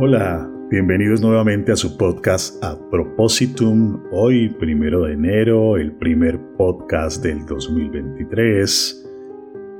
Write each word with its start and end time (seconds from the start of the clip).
Hola, 0.00 0.48
bienvenidos 0.70 1.20
nuevamente 1.22 1.72
a 1.72 1.76
su 1.76 1.96
podcast 1.96 2.62
A 2.62 2.78
Propositum. 2.88 4.00
Hoy, 4.12 4.48
primero 4.48 5.02
de 5.02 5.14
enero, 5.14 5.76
el 5.76 5.90
primer 5.90 6.38
podcast 6.56 7.20
del 7.20 7.44
2023. 7.44 9.10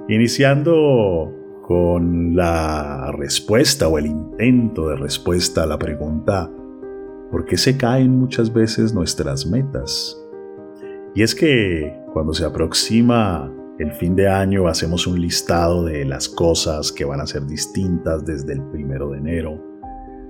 Iniciando 0.08 1.32
con 1.62 2.34
la 2.34 3.12
respuesta 3.12 3.86
o 3.86 3.96
el 3.96 4.06
intento 4.06 4.88
de 4.88 4.96
respuesta 4.96 5.62
a 5.62 5.66
la 5.66 5.78
pregunta 5.78 6.50
¿por 7.30 7.44
qué 7.44 7.56
se 7.56 7.76
caen 7.76 8.18
muchas 8.18 8.52
veces 8.52 8.92
nuestras 8.92 9.46
metas? 9.46 10.20
Y 11.14 11.22
es 11.22 11.32
que 11.32 11.96
cuando 12.12 12.34
se 12.34 12.44
aproxima 12.44 13.54
el 13.78 13.92
fin 13.92 14.16
de 14.16 14.26
año 14.26 14.66
hacemos 14.66 15.06
un 15.06 15.20
listado 15.20 15.84
de 15.84 16.04
las 16.04 16.28
cosas 16.28 16.90
que 16.90 17.04
van 17.04 17.20
a 17.20 17.26
ser 17.28 17.46
distintas 17.46 18.24
desde 18.24 18.54
el 18.54 18.62
primero 18.72 19.10
de 19.10 19.18
enero 19.18 19.67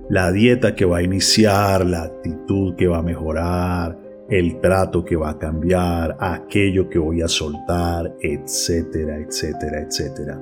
la 0.09 0.31
dieta 0.31 0.75
que 0.75 0.85
va 0.85 0.97
a 0.97 1.03
iniciar, 1.03 1.85
la 1.85 2.03
actitud 2.03 2.75
que 2.75 2.87
va 2.87 2.97
a 2.97 3.03
mejorar, 3.03 3.97
el 4.29 4.59
trato 4.59 5.05
que 5.05 5.15
va 5.15 5.31
a 5.31 5.37
cambiar, 5.37 6.17
aquello 6.19 6.89
que 6.89 6.99
voy 6.99 7.21
a 7.21 7.27
soltar, 7.27 8.15
etcétera, 8.21 9.17
etcétera, 9.19 9.81
etcétera. 9.81 10.41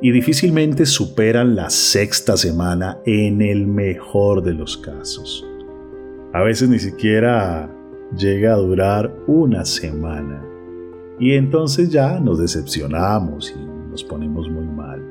Y 0.00 0.12
difícilmente 0.12 0.86
superan 0.86 1.56
la 1.56 1.70
sexta 1.70 2.36
semana 2.36 2.98
en 3.04 3.40
el 3.40 3.66
mejor 3.66 4.42
de 4.42 4.54
los 4.54 4.76
casos. 4.76 5.44
A 6.32 6.42
veces 6.42 6.68
ni 6.68 6.78
siquiera 6.78 7.68
llega 8.16 8.52
a 8.52 8.56
durar 8.56 9.12
una 9.26 9.64
semana. 9.64 10.44
Y 11.18 11.32
entonces 11.32 11.90
ya 11.90 12.20
nos 12.20 12.38
decepcionamos 12.38 13.52
y 13.56 13.90
nos 13.90 14.04
ponemos 14.04 14.48
muy 14.48 14.66
mal. 14.66 15.07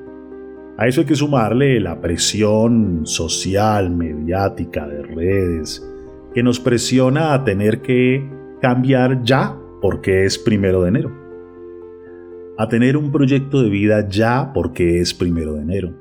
A 0.79 0.87
eso 0.87 1.01
hay 1.01 1.07
que 1.07 1.15
sumarle 1.15 1.79
la 1.79 1.99
presión 1.99 3.07
social, 3.07 3.89
mediática, 3.89 4.87
de 4.87 5.01
redes, 5.01 5.83
que 6.35 6.43
nos 6.43 6.59
presiona 6.59 7.33
a 7.33 7.43
tener 7.43 7.81
que 7.81 8.23
cambiar 8.61 9.23
ya 9.23 9.57
porque 9.81 10.25
es 10.25 10.37
primero 10.37 10.83
de 10.83 10.89
enero. 10.89 11.11
A 12.59 12.69
tener 12.69 12.95
un 12.95 13.11
proyecto 13.11 13.63
de 13.63 13.71
vida 13.71 14.07
ya 14.07 14.51
porque 14.53 14.99
es 14.99 15.15
primero 15.15 15.55
de 15.55 15.63
enero. 15.63 15.97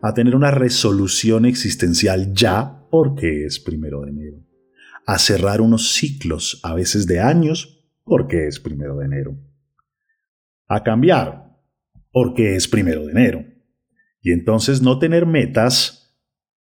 A 0.00 0.14
tener 0.14 0.36
una 0.36 0.52
resolución 0.52 1.44
existencial 1.44 2.32
ya 2.32 2.86
porque 2.92 3.46
es 3.46 3.58
primero 3.58 4.02
de 4.02 4.10
enero. 4.10 4.38
A 5.06 5.18
cerrar 5.18 5.60
unos 5.60 5.94
ciclos, 5.94 6.60
a 6.62 6.72
veces 6.72 7.08
de 7.08 7.18
años, 7.18 7.84
porque 8.04 8.46
es 8.46 8.60
primero 8.60 8.96
de 8.98 9.06
enero. 9.06 9.36
A 10.68 10.84
cambiar 10.84 11.48
porque 12.12 12.54
es 12.54 12.68
primero 12.68 13.04
de 13.04 13.10
enero 13.10 13.57
y 14.28 14.32
entonces 14.32 14.82
no 14.82 14.98
tener 14.98 15.24
metas 15.24 16.14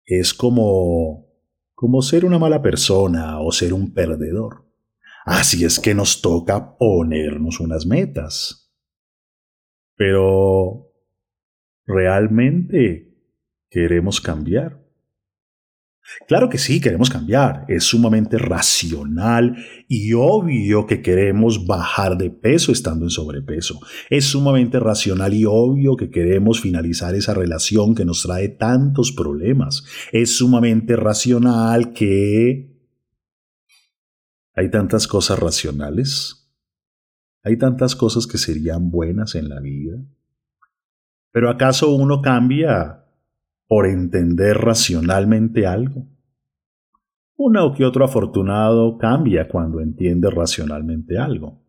es 0.05 0.33
como 0.33 1.27
como 1.75 2.03
ser 2.03 2.25
una 2.25 2.39
mala 2.39 2.63
persona 2.63 3.41
o 3.41 3.51
ser 3.51 3.73
un 3.73 3.93
perdedor. 3.93 4.65
Así 5.25 5.65
es 5.65 5.81
que 5.81 5.93
nos 5.93 6.23
toca 6.23 6.77
ponernos 6.77 7.59
unas 7.59 7.85
metas. 7.85 8.73
Pero 9.97 10.93
¿realmente 11.85 13.13
queremos 13.69 14.21
cambiar? 14.21 14.81
Claro 16.27 16.49
que 16.49 16.59
sí, 16.59 16.81
queremos 16.81 17.11
cambiar. 17.11 17.65
Es 17.69 17.85
sumamente 17.85 18.39
racional 18.39 19.57
y 19.89 20.13
obvio 20.15 20.87
que 20.87 21.03
queremos 21.03 21.67
bajar 21.67 22.17
de 22.17 22.31
peso 22.31 22.73
estando 22.73 23.05
en 23.05 23.11
sobrepeso. 23.11 23.81
Es 24.11 24.27
sumamente 24.27 24.81
racional 24.81 25.35
y 25.35 25.45
obvio 25.45 25.97
que 25.97 26.11
queremos 26.11 26.61
finalizar 26.61 27.15
esa 27.15 27.35
relación 27.35 27.95
que 27.95 28.05
nos 28.05 28.23
trae 28.23 28.49
tantos 28.49 29.13
problemas. 29.13 29.85
Es 30.13 30.37
sumamente 30.37 30.97
racional 30.97 31.93
que... 31.93 32.77
Hay 34.55 34.71
tantas 34.71 35.07
cosas 35.07 35.39
racionales. 35.39 36.51
Hay 37.45 37.57
tantas 37.59 37.95
cosas 37.95 38.27
que 38.27 38.39
serían 38.39 38.91
buenas 38.91 39.35
en 39.35 39.49
la 39.49 39.61
vida. 39.61 39.99
Pero 41.33 41.51
¿acaso 41.51 41.95
uno 41.95 42.21
cambia 42.23 43.05
por 43.69 43.87
entender 43.87 44.57
racionalmente 44.57 45.67
algo. 45.67 46.09
Uno 47.37 47.67
o 47.67 47.75
que 47.75 47.85
otro 47.85 48.05
afortunado 48.05 48.99
cambia 48.99 49.47
cuando 49.47 49.81
entiende 49.81 50.29
racionalmente 50.31 51.19
algo. 51.19 51.63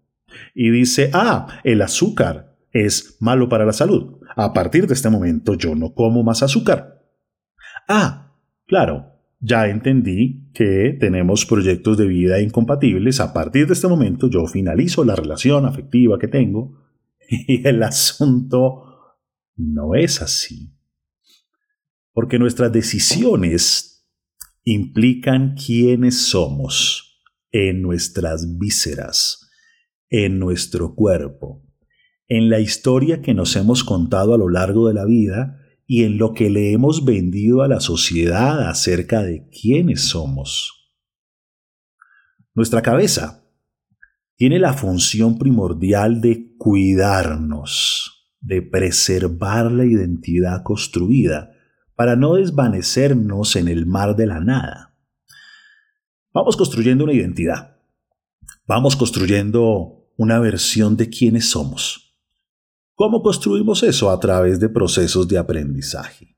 Y 0.56 0.72
dice, 0.72 1.12
ah, 1.14 1.60
el 1.64 1.82
azúcar 1.82 2.56
es 2.72 3.18
malo 3.20 3.50
para 3.50 3.66
la 3.66 3.74
salud. 3.74 4.18
A 4.36 4.54
partir 4.54 4.88
de 4.88 4.94
este 4.94 5.10
momento 5.10 5.54
yo 5.54 5.76
no 5.76 5.94
como 5.94 6.24
más 6.24 6.42
azúcar. 6.42 7.04
Ah, 7.88 8.34
claro, 8.66 9.12
ya 9.40 9.68
entendí 9.68 10.50
que 10.54 10.96
tenemos 11.00 11.46
proyectos 11.46 11.98
de 11.98 12.08
vida 12.08 12.42
incompatibles. 12.42 13.20
A 13.20 13.34
partir 13.34 13.68
de 13.68 13.74
este 13.74 13.88
momento 13.88 14.30
yo 14.30 14.46
finalizo 14.48 15.04
la 15.04 15.16
relación 15.16 15.66
afectiva 15.66 16.18
que 16.18 16.28
tengo. 16.28 16.80
Y 17.32 17.68
el 17.68 17.84
asunto 17.84 19.18
no 19.56 19.94
es 19.94 20.20
así 20.24 20.79
porque 22.14 22.40
nuestras 22.40 22.72
decisiones 22.72 24.08
implican 24.64 25.56
quiénes 25.56 26.28
somos 26.28 27.24
en 27.52 27.82
nuestras 27.82 28.58
vísceras, 28.58 29.50
en 30.10 30.40
nuestro 30.40 30.96
cuerpo, 30.96 31.64
en 32.28 32.50
la 32.50 32.60
historia 32.60 33.22
que 33.22 33.34
nos 33.34 33.56
hemos 33.56 33.84
contado 33.84 34.34
a 34.34 34.38
lo 34.38 34.50
largo 34.50 34.88
de 34.88 34.94
la 34.94 35.06
vida 35.06 35.60
y 35.88 36.04
en 36.04 36.20
lo 36.20 36.34
que 36.34 36.50
le 36.50 36.72
hemos 36.72 37.04
vendido 37.04 37.64
a 37.64 37.68
la 37.68 37.80
sociedad 37.80 38.70
acerca 38.70 39.24
de 39.24 39.50
quiénes 39.50 40.02
somos. 40.02 40.94
Nuestra 42.54 42.82
cabeza 42.82 43.44
tiene 44.36 44.60
la 44.60 44.74
función 44.74 45.38
primordial 45.38 46.22
de 46.22 46.56
cuidarnos, 46.58 48.30
de 48.40 48.62
preservar 48.62 49.72
la 49.72 49.86
identidad 49.86 50.62
construida, 50.64 51.52
para 52.00 52.16
no 52.16 52.36
desvanecernos 52.36 53.58
en 53.58 53.68
el 53.68 53.86
mar 53.86 54.16
de 54.16 54.26
la 54.26 54.40
nada. 54.40 54.96
Vamos 56.34 56.56
construyendo 56.56 57.04
una 57.04 57.12
identidad. 57.12 57.76
Vamos 58.66 58.96
construyendo 58.96 60.08
una 60.16 60.40
versión 60.40 60.96
de 60.96 61.10
quiénes 61.10 61.50
somos. 61.50 62.16
¿Cómo 62.96 63.22
construimos 63.22 63.84
eso? 63.84 64.12
A 64.12 64.20
través 64.22 64.62
de 64.62 64.70
procesos 64.70 65.28
de 65.28 65.40
aprendizaje. 65.40 66.38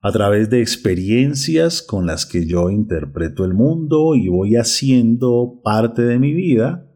A 0.00 0.10
través 0.12 0.48
de 0.48 0.62
experiencias 0.62 1.82
con 1.82 2.06
las 2.06 2.24
que 2.24 2.46
yo 2.46 2.70
interpreto 2.70 3.44
el 3.44 3.52
mundo 3.52 4.14
y 4.14 4.30
voy 4.30 4.56
haciendo 4.56 5.60
parte 5.62 6.00
de 6.00 6.18
mi 6.18 6.32
vida 6.32 6.90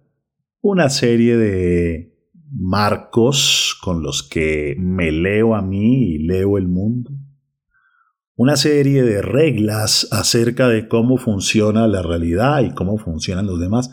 una 0.62 0.88
serie 0.88 1.36
de 1.36 2.16
marcos 2.50 3.78
con 3.82 4.02
los 4.02 4.22
que 4.22 4.74
me 4.78 5.12
leo 5.12 5.54
a 5.54 5.60
mí 5.60 6.14
y 6.14 6.18
leo 6.20 6.56
el 6.56 6.66
mundo 6.66 7.10
una 8.36 8.56
serie 8.56 9.02
de 9.02 9.22
reglas 9.22 10.08
acerca 10.10 10.68
de 10.68 10.88
cómo 10.88 11.18
funciona 11.18 11.86
la 11.86 12.02
realidad 12.02 12.62
y 12.62 12.74
cómo 12.74 12.98
funcionan 12.98 13.46
los 13.46 13.60
demás 13.60 13.90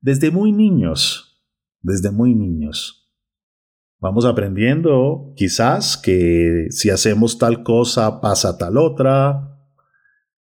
desde 0.00 0.30
muy 0.30 0.52
niños, 0.52 1.42
desde 1.82 2.10
muy 2.10 2.34
niños. 2.34 3.10
Vamos 3.98 4.24
aprendiendo 4.24 5.32
quizás 5.36 5.96
que 5.98 6.68
si 6.70 6.88
hacemos 6.88 7.36
tal 7.38 7.62
cosa 7.62 8.20
pasa 8.20 8.56
tal 8.56 8.78
otra, 8.78 9.58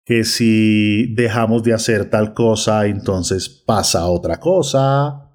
que 0.05 0.25
si 0.25 1.13
dejamos 1.15 1.63
de 1.63 1.75
hacer 1.75 2.09
tal 2.09 2.35
cosa 2.35 2.87
entonces 2.87 3.49
pasa 3.49 4.07
otra 4.07 4.39
cosa, 4.39 5.31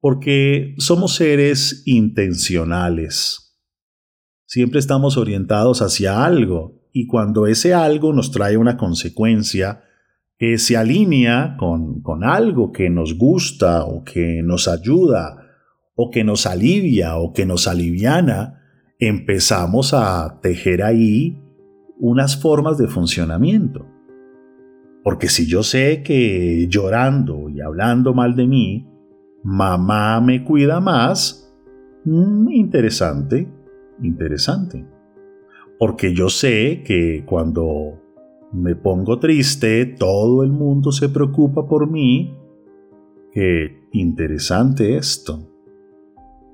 porque 0.00 0.74
somos 0.78 1.14
seres 1.14 1.82
intencionales. 1.86 3.56
Siempre 4.46 4.80
estamos 4.80 5.18
orientados 5.18 5.82
hacia 5.82 6.24
algo 6.24 6.77
y 6.98 7.06
cuando 7.06 7.46
ese 7.46 7.74
algo 7.74 8.12
nos 8.12 8.32
trae 8.32 8.56
una 8.56 8.76
consecuencia 8.76 9.84
que 10.36 10.58
se 10.58 10.76
alinea 10.76 11.54
con, 11.56 12.02
con 12.02 12.24
algo 12.24 12.72
que 12.72 12.90
nos 12.90 13.16
gusta 13.16 13.84
o 13.84 14.02
que 14.02 14.42
nos 14.42 14.66
ayuda 14.66 15.36
o 15.94 16.10
que 16.10 16.24
nos 16.24 16.44
alivia 16.44 17.16
o 17.18 17.32
que 17.32 17.46
nos 17.46 17.68
aliviana, 17.68 18.64
empezamos 18.98 19.94
a 19.94 20.40
tejer 20.42 20.82
ahí 20.82 21.40
unas 22.00 22.36
formas 22.36 22.78
de 22.78 22.88
funcionamiento. 22.88 23.86
Porque 25.04 25.28
si 25.28 25.46
yo 25.46 25.62
sé 25.62 26.02
que 26.02 26.66
llorando 26.68 27.48
y 27.48 27.60
hablando 27.60 28.12
mal 28.12 28.34
de 28.34 28.48
mí, 28.48 28.88
mamá 29.44 30.20
me 30.20 30.42
cuida 30.42 30.80
más, 30.80 31.48
mm, 32.04 32.50
interesante, 32.50 33.46
interesante 34.02 34.97
porque 35.78 36.14
yo 36.14 36.28
sé 36.28 36.82
que 36.84 37.24
cuando 37.24 38.00
me 38.52 38.74
pongo 38.74 39.18
triste, 39.18 39.86
todo 39.86 40.42
el 40.42 40.50
mundo 40.50 40.90
se 40.90 41.08
preocupa 41.08 41.66
por 41.66 41.90
mí. 41.90 42.36
Qué 43.32 43.88
interesante 43.92 44.96
esto. 44.96 45.48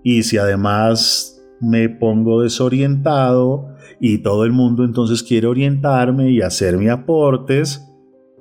Y 0.02 0.24
si 0.24 0.36
además 0.36 1.34
me 1.60 1.88
pongo 1.88 2.42
desorientado 2.42 3.74
y 4.00 4.18
todo 4.18 4.44
el 4.44 4.52
mundo 4.52 4.84
entonces 4.84 5.22
quiere 5.22 5.46
orientarme 5.46 6.30
y 6.30 6.42
hacerme 6.42 6.90
aportes. 6.90 7.90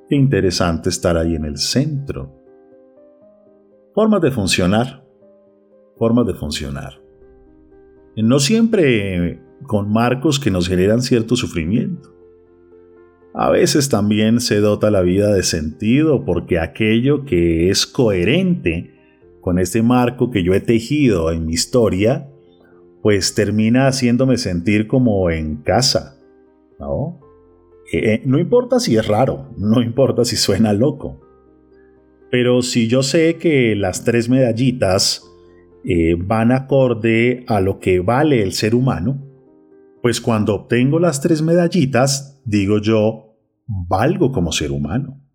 Qué 0.09 0.15
interesante 0.15 0.89
estar 0.89 1.15
ahí 1.15 1.35
en 1.35 1.45
el 1.45 1.57
centro. 1.57 2.44
Formas 3.94 4.21
de 4.21 4.31
funcionar. 4.31 5.06
Formas 5.97 6.25
de 6.25 6.33
funcionar. 6.33 7.01
No 8.18 8.39
siempre 8.39 9.41
con 9.63 9.92
marcos 9.92 10.39
que 10.39 10.51
nos 10.51 10.68
generan 10.68 11.01
cierto 11.01 11.36
sufrimiento. 11.36 12.13
A 13.33 13.50
veces 13.50 13.89
también 13.89 14.39
se 14.39 14.60
dota 14.60 14.92
la 14.92 15.01
vida 15.01 15.33
de 15.33 15.44
sentido 15.44 16.24
porque 16.24 16.60
aquello 16.60 17.25
que 17.25 17.69
es 17.69 17.88
coherente 17.88 18.92
con 19.42 19.57
este 19.57 19.81
marco 19.81 20.30
que 20.30 20.44
yo 20.44 20.54
he 20.54 20.62
tejido 20.62 21.31
en 21.31 21.45
mi 21.45 21.54
historia, 21.54 22.30
pues 23.01 23.33
termina 23.33 23.88
haciéndome 23.88 24.38
sentir 24.38 24.88
como 24.88 25.30
en 25.30 25.57
casa, 25.57 26.21
¿no? 26.80 27.19
Eh, 27.92 28.21
no 28.25 28.39
importa 28.39 28.80
si 28.80 28.95
es 28.95 29.07
raro, 29.07 29.50
no 29.57 29.81
importa 29.81 30.24
si 30.24 30.38
suena 30.38 30.71
loco, 30.71 31.19
pero 32.31 32.62
si 32.62 32.88
yo 32.88 33.04
sé 33.04 33.36
que 33.36 33.75
las 33.75 34.06
tres 34.06 34.30
medallitas 34.30 35.30
eh, 35.83 36.16
van 36.18 36.51
acorde 36.51 37.44
a 37.48 37.59
lo 37.59 37.80
que 37.80 38.00
vale 38.00 38.42
el 38.42 38.54
ser 38.54 38.74
humano, 38.74 39.21
pues 40.03 40.19
cuando 40.19 40.53
obtengo 40.53 41.00
las 41.00 41.21
tres 41.21 41.41
medallitas, 41.41 42.41
digo 42.44 42.79
yo, 42.79 43.38
valgo 43.65 44.33
como 44.33 44.51
ser 44.51 44.73
humano. 44.73 45.25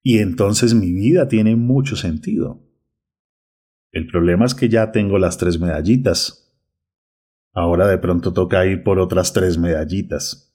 Y 0.00 0.18
entonces 0.18 0.74
mi 0.74 0.92
vida 0.92 1.26
tiene 1.26 1.56
mucho 1.56 1.96
sentido. 1.96 2.62
El 3.90 4.06
problema 4.06 4.46
es 4.46 4.54
que 4.54 4.68
ya 4.68 4.92
tengo 4.92 5.18
las 5.18 5.38
tres 5.38 5.58
medallitas. 5.58 6.54
Ahora 7.52 7.88
de 7.88 7.98
pronto 7.98 8.32
toca 8.32 8.64
ir 8.64 8.84
por 8.84 9.00
otras 9.00 9.32
tres 9.32 9.58
medallitas. 9.58 10.54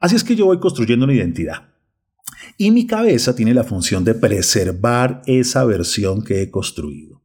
Así 0.00 0.16
es 0.16 0.24
que 0.24 0.34
yo 0.34 0.46
voy 0.46 0.60
construyendo 0.60 1.04
una 1.04 1.12
identidad. 1.12 1.74
Y 2.56 2.70
mi 2.70 2.86
cabeza 2.86 3.36
tiene 3.36 3.52
la 3.52 3.64
función 3.64 4.02
de 4.04 4.14
preservar 4.14 5.20
esa 5.26 5.62
versión 5.66 6.24
que 6.24 6.40
he 6.40 6.50
construido. 6.50 7.17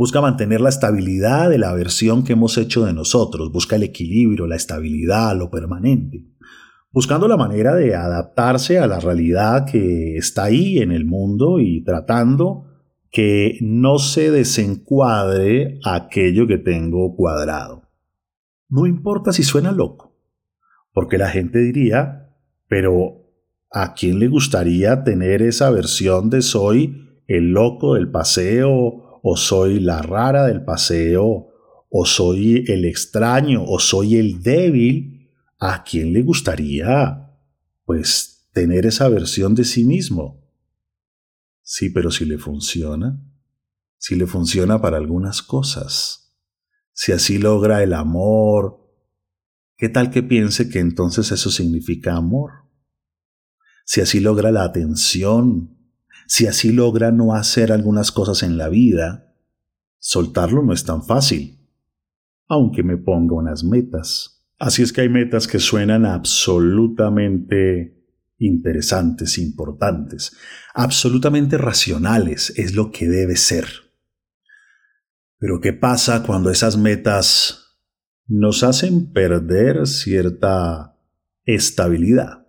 Busca 0.00 0.22
mantener 0.22 0.62
la 0.62 0.70
estabilidad 0.70 1.50
de 1.50 1.58
la 1.58 1.74
versión 1.74 2.24
que 2.24 2.32
hemos 2.32 2.56
hecho 2.56 2.86
de 2.86 2.94
nosotros, 2.94 3.52
busca 3.52 3.76
el 3.76 3.82
equilibrio, 3.82 4.46
la 4.46 4.56
estabilidad, 4.56 5.36
lo 5.36 5.50
permanente, 5.50 6.24
buscando 6.90 7.28
la 7.28 7.36
manera 7.36 7.74
de 7.74 7.94
adaptarse 7.94 8.78
a 8.78 8.86
la 8.86 8.98
realidad 8.98 9.66
que 9.70 10.16
está 10.16 10.44
ahí 10.44 10.78
en 10.78 10.90
el 10.90 11.04
mundo 11.04 11.60
y 11.60 11.84
tratando 11.84 12.64
que 13.10 13.58
no 13.60 13.98
se 13.98 14.30
desencuadre 14.30 15.78
aquello 15.84 16.46
que 16.46 16.56
tengo 16.56 17.14
cuadrado. 17.14 17.82
No 18.70 18.86
importa 18.86 19.34
si 19.34 19.42
suena 19.42 19.70
loco, 19.70 20.16
porque 20.94 21.18
la 21.18 21.28
gente 21.28 21.58
diría, 21.58 22.30
pero 22.68 23.26
¿a 23.70 23.92
quién 23.92 24.18
le 24.18 24.28
gustaría 24.28 25.04
tener 25.04 25.42
esa 25.42 25.70
versión 25.70 26.30
de 26.30 26.40
soy 26.40 27.22
el 27.26 27.50
loco 27.50 27.96
del 27.96 28.10
paseo 28.10 29.09
o 29.22 29.36
soy 29.36 29.80
la 29.80 30.02
rara 30.02 30.46
del 30.46 30.64
paseo, 30.64 31.48
o 31.88 32.06
soy 32.06 32.64
el 32.68 32.84
extraño, 32.84 33.64
o 33.64 33.78
soy 33.78 34.16
el 34.16 34.42
débil, 34.42 35.30
¿a 35.58 35.82
quién 35.82 36.12
le 36.12 36.22
gustaría, 36.22 37.30
pues, 37.84 38.48
tener 38.52 38.86
esa 38.86 39.08
versión 39.08 39.54
de 39.54 39.64
sí 39.64 39.84
mismo? 39.84 40.40
Sí, 41.62 41.90
pero 41.90 42.10
si 42.10 42.24
le 42.24 42.38
funciona, 42.38 43.20
si 43.98 44.16
le 44.16 44.26
funciona 44.26 44.80
para 44.80 44.96
algunas 44.96 45.42
cosas, 45.42 46.34
si 46.92 47.12
así 47.12 47.38
logra 47.38 47.82
el 47.82 47.92
amor, 47.92 48.80
¿qué 49.76 49.88
tal 49.88 50.10
que 50.10 50.22
piense 50.22 50.68
que 50.68 50.78
entonces 50.78 51.32
eso 51.32 51.50
significa 51.50 52.16
amor? 52.16 52.50
Si 53.84 54.00
así 54.00 54.20
logra 54.20 54.52
la 54.52 54.64
atención, 54.64 55.79
si 56.30 56.46
así 56.46 56.70
logra 56.70 57.10
no 57.10 57.34
hacer 57.34 57.72
algunas 57.72 58.12
cosas 58.12 58.44
en 58.44 58.56
la 58.56 58.68
vida, 58.68 59.34
soltarlo 59.98 60.62
no 60.62 60.72
es 60.72 60.84
tan 60.84 61.02
fácil, 61.02 61.58
aunque 62.46 62.84
me 62.84 62.96
ponga 62.96 63.34
unas 63.34 63.64
metas. 63.64 64.46
Así 64.56 64.82
es 64.82 64.92
que 64.92 65.00
hay 65.00 65.08
metas 65.08 65.48
que 65.48 65.58
suenan 65.58 66.06
absolutamente 66.06 68.06
interesantes, 68.38 69.38
importantes, 69.38 70.36
absolutamente 70.72 71.58
racionales, 71.58 72.54
es 72.56 72.76
lo 72.76 72.92
que 72.92 73.08
debe 73.08 73.34
ser. 73.34 73.66
Pero 75.36 75.60
¿qué 75.60 75.72
pasa 75.72 76.22
cuando 76.22 76.50
esas 76.50 76.76
metas 76.76 77.76
nos 78.28 78.62
hacen 78.62 79.12
perder 79.12 79.84
cierta 79.88 80.96
estabilidad? 81.44 82.39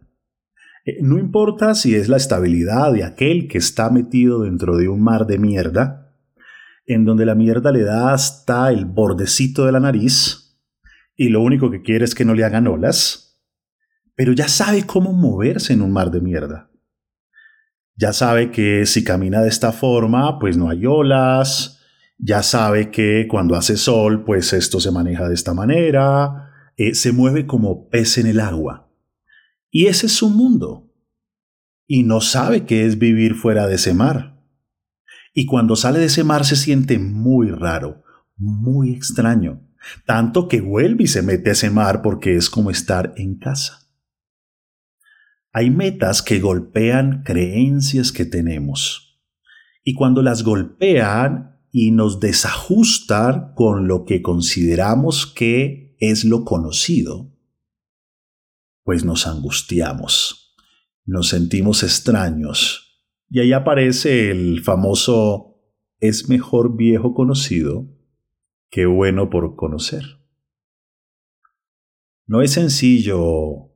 Eh, 0.85 0.97
no 1.01 1.17
importa 1.19 1.75
si 1.75 1.95
es 1.95 2.09
la 2.09 2.17
estabilidad 2.17 2.93
de 2.93 3.03
aquel 3.03 3.47
que 3.47 3.57
está 3.57 3.89
metido 3.89 4.41
dentro 4.41 4.77
de 4.77 4.87
un 4.87 5.01
mar 5.01 5.27
de 5.27 5.37
mierda, 5.37 6.15
en 6.85 7.05
donde 7.05 7.25
la 7.25 7.35
mierda 7.35 7.71
le 7.71 7.83
da 7.83 8.13
hasta 8.13 8.69
el 8.69 8.85
bordecito 8.85 9.65
de 9.65 9.71
la 9.71 9.79
nariz 9.79 10.59
y 11.15 11.29
lo 11.29 11.41
único 11.41 11.69
que 11.69 11.83
quiere 11.83 12.05
es 12.05 12.15
que 12.15 12.25
no 12.25 12.33
le 12.33 12.43
hagan 12.43 12.67
olas, 12.67 13.39
pero 14.15 14.33
ya 14.33 14.47
sabe 14.47 14.85
cómo 14.85 15.13
moverse 15.13 15.73
en 15.73 15.81
un 15.81 15.91
mar 15.91 16.09
de 16.11 16.21
mierda. 16.21 16.71
Ya 17.95 18.13
sabe 18.13 18.49
que 18.49 18.85
si 18.85 19.03
camina 19.03 19.41
de 19.41 19.49
esta 19.49 19.71
forma, 19.71 20.39
pues 20.39 20.57
no 20.57 20.69
hay 20.69 20.85
olas, 20.85 21.79
ya 22.17 22.41
sabe 22.41 22.89
que 22.89 23.27
cuando 23.29 23.55
hace 23.55 23.77
sol, 23.77 24.23
pues 24.23 24.53
esto 24.53 24.79
se 24.79 24.91
maneja 24.91 25.27
de 25.27 25.35
esta 25.35 25.53
manera, 25.53 26.49
eh, 26.77 26.95
se 26.95 27.11
mueve 27.11 27.45
como 27.45 27.89
pez 27.89 28.17
en 28.17 28.27
el 28.27 28.39
agua. 28.39 28.90
Y 29.71 29.87
ese 29.87 30.07
es 30.07 30.13
su 30.13 30.29
mundo. 30.29 30.93
Y 31.87 32.03
no 32.03 32.21
sabe 32.21 32.65
qué 32.65 32.85
es 32.85 32.99
vivir 32.99 33.35
fuera 33.35 33.67
de 33.67 33.75
ese 33.75 33.93
mar. 33.93 34.37
Y 35.33 35.45
cuando 35.45 35.75
sale 35.75 35.99
de 35.99 36.05
ese 36.05 36.23
mar 36.25 36.45
se 36.45 36.57
siente 36.57 36.99
muy 36.99 37.49
raro, 37.49 38.03
muy 38.35 38.91
extraño, 38.93 39.65
tanto 40.05 40.47
que 40.49 40.59
vuelve 40.59 41.05
y 41.05 41.07
se 41.07 41.21
mete 41.21 41.49
a 41.49 41.53
ese 41.53 41.69
mar 41.69 42.01
porque 42.01 42.35
es 42.35 42.49
como 42.49 42.69
estar 42.69 43.13
en 43.15 43.37
casa. 43.39 43.89
Hay 45.53 45.69
metas 45.69 46.21
que 46.21 46.39
golpean 46.39 47.23
creencias 47.23 48.11
que 48.11 48.25
tenemos. 48.25 49.19
Y 49.83 49.93
cuando 49.95 50.21
las 50.21 50.43
golpean 50.43 51.59
y 51.71 51.91
nos 51.91 52.19
desajustan 52.19 53.53
con 53.55 53.87
lo 53.87 54.05
que 54.05 54.21
consideramos 54.21 55.25
que 55.25 55.95
es 55.99 56.25
lo 56.25 56.43
conocido, 56.43 57.31
pues 58.83 59.03
nos 59.05 59.27
angustiamos, 59.27 60.55
nos 61.05 61.29
sentimos 61.29 61.83
extraños, 61.83 62.91
y 63.29 63.39
ahí 63.39 63.53
aparece 63.53 64.29
el 64.29 64.61
famoso 64.61 65.51
es 66.01 66.27
mejor 66.27 66.75
viejo 66.75 67.13
conocido 67.13 67.87
que 68.69 68.85
bueno 68.85 69.29
por 69.29 69.55
conocer. 69.55 70.03
No 72.25 72.41
es 72.41 72.51
sencillo 72.51 73.71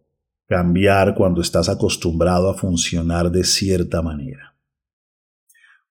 cambiar 0.48 1.16
cuando 1.16 1.42
estás 1.42 1.70
acostumbrado 1.70 2.50
a 2.50 2.54
funcionar 2.54 3.32
de 3.32 3.44
cierta 3.44 4.02
manera. 4.02 4.58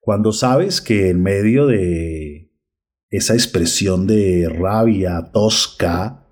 Cuando 0.00 0.33
sabes 0.33 0.81
que 0.81 1.09
en 1.09 1.23
medio 1.23 1.67
de 1.67 2.53
esa 3.11 3.35
expresión 3.35 4.07
de 4.07 4.49
rabia 4.50 5.31
tosca, 5.33 6.24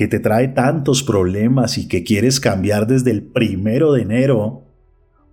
que 0.00 0.08
te 0.08 0.18
trae 0.18 0.48
tantos 0.48 1.02
problemas 1.02 1.76
y 1.76 1.86
que 1.86 2.04
quieres 2.04 2.40
cambiar 2.40 2.86
desde 2.86 3.10
el 3.10 3.22
primero 3.22 3.92
de 3.92 4.00
enero 4.00 4.64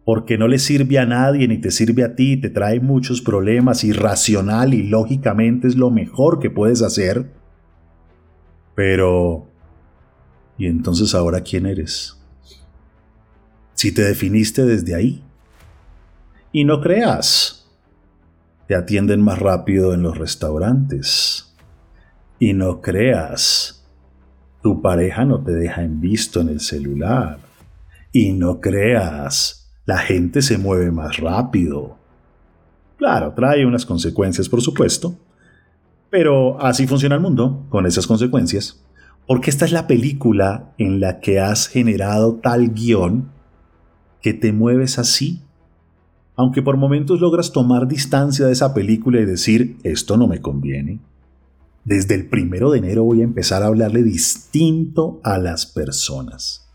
porque 0.03 0.37
no 0.37 0.49
le 0.49 0.59
sirve 0.59 0.99
a 0.99 1.05
nadie 1.05 1.47
ni 1.47 1.57
te 1.57 1.71
sirve 1.71 2.03
a 2.03 2.15
ti, 2.15 2.35
te 2.35 2.49
trae 2.49 2.81
muchos 2.81 3.21
problemas 3.21 3.85
y 3.85 3.93
racional 3.93 4.73
y 4.73 4.83
lógicamente 4.83 5.69
es 5.69 5.77
lo 5.77 5.89
mejor 5.89 6.41
que 6.41 6.49
puedes 6.49 6.81
hacer. 6.81 7.31
Pero... 8.75 9.47
¿Y 10.57 10.65
entonces 10.65 11.15
ahora 11.15 11.39
quién 11.39 11.65
eres? 11.65 12.21
Si 13.73 13.93
te 13.93 14.01
definiste 14.01 14.65
desde 14.65 14.95
ahí. 14.95 15.23
Y 16.51 16.65
no 16.65 16.81
creas, 16.81 17.69
te 18.67 18.75
atienden 18.75 19.21
más 19.21 19.39
rápido 19.39 19.93
en 19.93 20.03
los 20.03 20.17
restaurantes. 20.17 21.55
Y 22.37 22.51
no 22.53 22.81
creas, 22.81 23.76
tu 24.61 24.81
pareja 24.81 25.25
no 25.25 25.41
te 25.43 25.51
deja 25.51 25.83
en 25.83 26.01
visto 26.01 26.41
en 26.41 26.49
el 26.49 26.59
celular. 26.59 27.39
Y 28.11 28.33
no 28.33 28.59
creas, 28.59 29.69
la 29.85 29.97
gente 29.99 30.41
se 30.41 30.57
mueve 30.57 30.91
más 30.91 31.17
rápido. 31.17 31.97
Claro, 32.97 33.33
trae 33.33 33.65
unas 33.65 33.85
consecuencias, 33.85 34.49
por 34.49 34.61
supuesto. 34.61 35.15
Pero 36.09 36.59
así 36.61 36.87
funciona 36.87 37.15
el 37.15 37.21
mundo, 37.21 37.65
con 37.69 37.85
esas 37.85 38.07
consecuencias. 38.07 38.83
Porque 39.27 39.49
esta 39.49 39.65
es 39.65 39.71
la 39.71 39.87
película 39.87 40.73
en 40.77 40.99
la 40.99 41.19
que 41.19 41.39
has 41.39 41.67
generado 41.67 42.35
tal 42.35 42.73
guion 42.73 43.29
que 44.21 44.33
te 44.33 44.53
mueves 44.53 44.99
así. 44.99 45.41
Aunque 46.35 46.61
por 46.61 46.77
momentos 46.77 47.19
logras 47.19 47.51
tomar 47.51 47.87
distancia 47.87 48.45
de 48.45 48.53
esa 48.53 48.73
película 48.73 49.19
y 49.19 49.25
decir, 49.25 49.77
esto 49.83 50.17
no 50.17 50.27
me 50.27 50.41
conviene. 50.41 50.99
Desde 51.87 52.15
el 52.15 52.25
primero 52.25 52.69
de 52.69 52.79
enero 52.79 53.05
voy 53.05 53.21
a 53.21 53.23
empezar 53.23 53.63
a 53.63 53.67
hablarle 53.67 54.03
distinto 54.03 55.21
a 55.23 55.37
las 55.37 55.65
personas. 55.65 56.67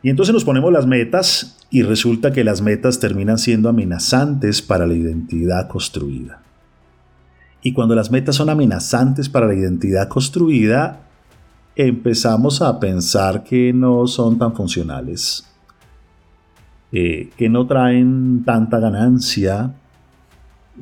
Y 0.00 0.10
entonces 0.10 0.32
nos 0.32 0.44
ponemos 0.44 0.72
las 0.72 0.86
metas 0.86 1.56
y 1.68 1.82
resulta 1.82 2.32
que 2.32 2.44
las 2.44 2.62
metas 2.62 3.00
terminan 3.00 3.36
siendo 3.36 3.68
amenazantes 3.68 4.62
para 4.62 4.86
la 4.86 4.94
identidad 4.94 5.66
construida. 5.66 6.40
Y 7.60 7.72
cuando 7.72 7.96
las 7.96 8.12
metas 8.12 8.36
son 8.36 8.48
amenazantes 8.48 9.28
para 9.28 9.48
la 9.48 9.54
identidad 9.54 10.06
construida, 10.06 11.00
empezamos 11.74 12.62
a 12.62 12.78
pensar 12.78 13.42
que 13.42 13.72
no 13.72 14.06
son 14.06 14.38
tan 14.38 14.54
funcionales, 14.54 15.44
eh, 16.92 17.30
que 17.36 17.48
no 17.48 17.66
traen 17.66 18.44
tanta 18.44 18.78
ganancia, 18.78 19.74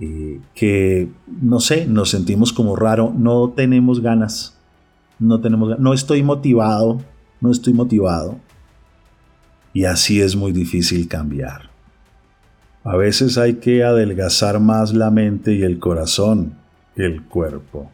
eh, 0.01 0.41
que, 0.55 1.09
no 1.41 1.61
sé, 1.61 1.87
nos 1.87 2.11
sentimos 2.11 2.53
como 2.53 2.77
raro, 2.77 3.13
no 3.17 3.51
tenemos 3.51 4.01
ganas, 4.01 4.57
no 5.19 5.41
tenemos 5.41 5.79
no 5.79 5.95
estoy 5.95 6.23
motivado, 6.23 7.01
no 7.41 7.51
estoy 7.51 7.73
motivado. 7.73 8.39
Y 9.73 9.85
así 9.85 10.21
es 10.21 10.37
muy 10.37 10.53
difícil 10.53 11.09
cambiar. 11.09 11.71
A 12.85 12.97
veces 12.97 13.37
hay 13.37 13.55
que 13.55 13.85
adelgazar 13.85 14.61
más 14.61 14.95
la 14.95 15.11
mente 15.11 15.53
y 15.55 15.63
el 15.63 15.79
corazón 15.79 16.55
que 16.95 17.05
el 17.05 17.25
cuerpo. 17.25 17.91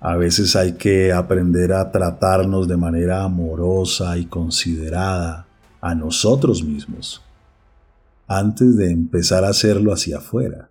A 0.00 0.16
veces 0.16 0.56
hay 0.56 0.72
que 0.72 1.12
aprender 1.12 1.72
a 1.72 1.90
tratarnos 1.90 2.68
de 2.68 2.76
manera 2.76 3.24
amorosa 3.24 4.16
y 4.16 4.26
considerada 4.26 5.46
a 5.80 5.94
nosotros 5.94 6.62
mismos 6.62 7.22
antes 8.30 8.76
de 8.76 8.92
empezar 8.92 9.44
a 9.44 9.48
hacerlo 9.48 9.92
hacia 9.92 10.18
afuera. 10.18 10.70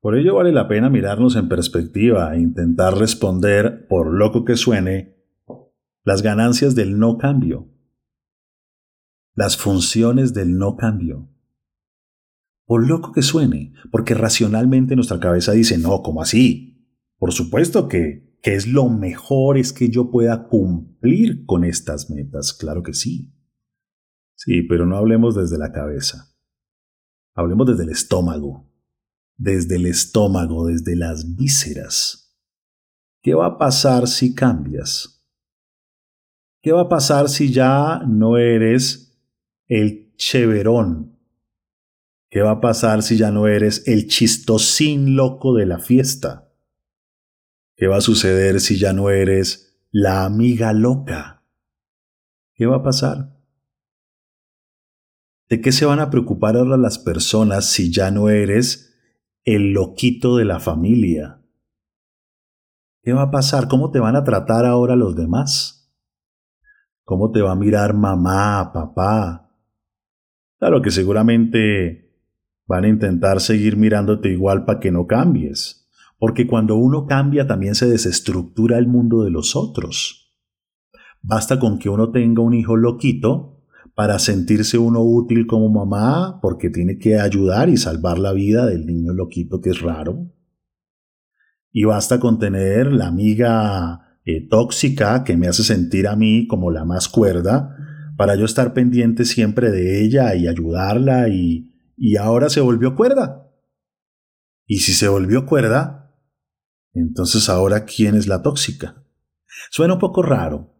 Por 0.00 0.18
ello 0.18 0.34
vale 0.34 0.50
la 0.50 0.66
pena 0.66 0.90
mirarnos 0.90 1.36
en 1.36 1.48
perspectiva 1.48 2.34
e 2.34 2.40
intentar 2.40 2.98
responder, 2.98 3.86
por 3.86 4.12
loco 4.12 4.44
que 4.44 4.56
suene, 4.56 5.14
las 6.02 6.22
ganancias 6.22 6.74
del 6.74 6.98
no 6.98 7.16
cambio, 7.16 7.68
las 9.36 9.56
funciones 9.56 10.34
del 10.34 10.58
no 10.58 10.76
cambio. 10.76 11.28
Por 12.66 12.88
loco 12.88 13.12
que 13.12 13.22
suene, 13.22 13.72
porque 13.92 14.14
racionalmente 14.14 14.96
nuestra 14.96 15.20
cabeza 15.20 15.52
dice, 15.52 15.78
no, 15.78 16.02
¿cómo 16.02 16.22
así? 16.22 16.90
Por 17.18 17.32
supuesto 17.32 17.86
que, 17.86 18.36
que 18.42 18.56
es 18.56 18.66
lo 18.66 18.88
mejor 18.88 19.58
es 19.58 19.72
que 19.72 19.90
yo 19.90 20.10
pueda 20.10 20.48
cumplir 20.48 21.46
con 21.46 21.62
estas 21.62 22.10
metas, 22.10 22.52
claro 22.52 22.82
que 22.82 22.94
sí. 22.94 23.33
Sí, 24.36 24.62
pero 24.62 24.86
no 24.86 24.96
hablemos 24.96 25.34
desde 25.34 25.58
la 25.58 25.72
cabeza. 25.72 26.34
Hablemos 27.34 27.66
desde 27.66 27.84
el 27.84 27.90
estómago. 27.90 28.70
Desde 29.36 29.76
el 29.76 29.86
estómago, 29.86 30.66
desde 30.66 30.96
las 30.96 31.36
vísceras. 31.36 32.36
¿Qué 33.22 33.34
va 33.34 33.46
a 33.46 33.58
pasar 33.58 34.06
si 34.06 34.34
cambias? 34.34 35.24
¿Qué 36.62 36.72
va 36.72 36.82
a 36.82 36.88
pasar 36.88 37.28
si 37.28 37.52
ya 37.52 38.00
no 38.06 38.36
eres 38.36 39.18
el 39.66 40.14
cheverón? 40.16 41.18
¿Qué 42.30 42.42
va 42.42 42.52
a 42.52 42.60
pasar 42.60 43.02
si 43.02 43.16
ya 43.16 43.30
no 43.30 43.46
eres 43.46 43.86
el 43.86 44.08
chistosín 44.08 45.14
loco 45.16 45.54
de 45.54 45.66
la 45.66 45.78
fiesta? 45.78 46.52
¿Qué 47.76 47.86
va 47.86 47.96
a 47.96 48.00
suceder 48.00 48.60
si 48.60 48.78
ya 48.78 48.92
no 48.92 49.10
eres 49.10 49.78
la 49.90 50.24
amiga 50.24 50.72
loca? 50.72 51.44
¿Qué 52.54 52.66
va 52.66 52.76
a 52.76 52.82
pasar? 52.82 53.33
¿De 55.48 55.60
qué 55.60 55.72
se 55.72 55.84
van 55.84 56.00
a 56.00 56.08
preocupar 56.08 56.56
ahora 56.56 56.76
las 56.76 56.98
personas 56.98 57.66
si 57.66 57.92
ya 57.92 58.10
no 58.10 58.30
eres 58.30 58.94
el 59.44 59.72
loquito 59.72 60.36
de 60.36 60.46
la 60.46 60.58
familia? 60.58 61.42
¿Qué 63.02 63.12
va 63.12 63.24
a 63.24 63.30
pasar? 63.30 63.68
¿Cómo 63.68 63.90
te 63.90 64.00
van 64.00 64.16
a 64.16 64.24
tratar 64.24 64.64
ahora 64.64 64.96
los 64.96 65.14
demás? 65.14 65.94
¿Cómo 67.04 67.30
te 67.30 67.42
va 67.42 67.52
a 67.52 67.56
mirar 67.56 67.92
mamá, 67.92 68.72
papá? 68.72 69.54
Claro 70.58 70.80
que 70.80 70.90
seguramente 70.90 72.04
van 72.66 72.84
a 72.84 72.88
intentar 72.88 73.42
seguir 73.42 73.76
mirándote 73.76 74.30
igual 74.30 74.64
para 74.64 74.80
que 74.80 74.90
no 74.90 75.06
cambies, 75.06 75.90
porque 76.18 76.46
cuando 76.46 76.76
uno 76.76 77.04
cambia 77.04 77.46
también 77.46 77.74
se 77.74 77.86
desestructura 77.86 78.78
el 78.78 78.86
mundo 78.86 79.22
de 79.22 79.30
los 79.30 79.54
otros. 79.54 80.34
Basta 81.20 81.58
con 81.58 81.78
que 81.78 81.90
uno 81.90 82.10
tenga 82.10 82.40
un 82.40 82.54
hijo 82.54 82.76
loquito 82.76 83.53
para 83.94 84.18
sentirse 84.18 84.76
uno 84.76 85.02
útil 85.02 85.46
como 85.46 85.68
mamá 85.68 86.40
porque 86.40 86.68
tiene 86.68 86.98
que 86.98 87.18
ayudar 87.20 87.68
y 87.68 87.76
salvar 87.76 88.18
la 88.18 88.32
vida 88.32 88.66
del 88.66 88.86
niño 88.86 89.12
loquito 89.12 89.60
que 89.60 89.70
es 89.70 89.80
raro. 89.80 90.30
Y 91.70 91.84
basta 91.84 92.18
con 92.18 92.38
tener 92.38 92.92
la 92.92 93.06
amiga 93.06 94.18
eh, 94.24 94.46
tóxica 94.48 95.22
que 95.24 95.36
me 95.36 95.46
hace 95.46 95.62
sentir 95.62 96.08
a 96.08 96.16
mí 96.16 96.46
como 96.48 96.70
la 96.70 96.84
más 96.84 97.08
cuerda 97.08 97.76
para 98.16 98.36
yo 98.36 98.44
estar 98.44 98.74
pendiente 98.74 99.24
siempre 99.24 99.70
de 99.70 100.04
ella 100.04 100.34
y 100.34 100.48
ayudarla 100.48 101.28
y, 101.28 101.72
y 101.96 102.16
ahora 102.16 102.48
se 102.48 102.60
volvió 102.60 102.96
cuerda. 102.96 103.48
Y 104.66 104.78
si 104.78 104.92
se 104.92 105.08
volvió 105.08 105.46
cuerda, 105.46 106.16
entonces 106.92 107.48
ahora 107.48 107.84
¿quién 107.84 108.14
es 108.14 108.26
la 108.26 108.42
tóxica? 108.42 109.04
Suena 109.70 109.94
un 109.94 110.00
poco 110.00 110.22
raro, 110.22 110.74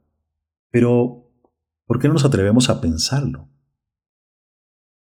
pero 0.70 1.23
¿Por 1.86 1.98
qué 1.98 2.08
no 2.08 2.14
nos 2.14 2.24
atrevemos 2.24 2.70
a 2.70 2.80
pensarlo? 2.80 3.48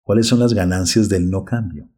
¿Cuáles 0.03 0.27
son 0.27 0.41
las 0.41 0.53
ganancias 0.53 1.09
del 1.09 1.31
no 1.31 1.45
cambio? 1.45 1.89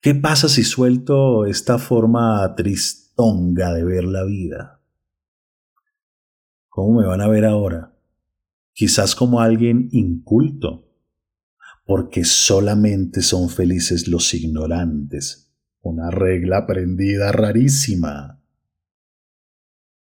¿Qué 0.00 0.14
pasa 0.14 0.48
si 0.48 0.64
suelto 0.64 1.46
esta 1.46 1.78
forma 1.78 2.54
tristonga 2.56 3.72
de 3.72 3.84
ver 3.84 4.04
la 4.04 4.24
vida? 4.24 4.80
¿Cómo 6.68 7.00
me 7.00 7.06
van 7.06 7.20
a 7.20 7.28
ver 7.28 7.44
ahora? 7.44 7.96
Quizás 8.72 9.14
como 9.14 9.40
alguien 9.40 9.88
inculto, 9.92 10.88
porque 11.84 12.24
solamente 12.24 13.22
son 13.22 13.48
felices 13.48 14.08
los 14.08 14.32
ignorantes. 14.34 15.52
Una 15.80 16.10
regla 16.10 16.58
aprendida 16.58 17.30
rarísima. 17.30 18.41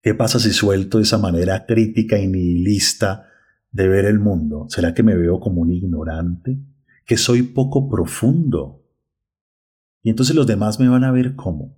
¿Qué 0.07 0.15
pasa 0.15 0.39
si 0.39 0.53
suelto 0.53 1.01
esa 1.01 1.19
manera 1.19 1.67
crítica 1.67 2.17
y 2.17 2.29
nihilista 2.29 3.27
de 3.73 3.89
ver 3.89 4.05
el 4.05 4.21
mundo? 4.21 4.67
¿Será 4.69 4.95
que 4.95 5.03
me 5.03 5.17
veo 5.17 5.41
como 5.41 5.63
un 5.63 5.73
ignorante? 5.73 6.61
¿Que 7.05 7.17
soy 7.17 7.43
poco 7.43 7.89
profundo? 7.89 8.85
Y 10.05 10.11
entonces 10.11 10.37
los 10.37 10.47
demás 10.47 10.79
me 10.79 10.89
van 10.89 11.03
a 11.03 11.11
ver 11.11 11.35
como 11.35 11.77